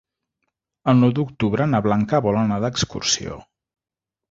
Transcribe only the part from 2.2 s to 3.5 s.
vol anar d'excursió.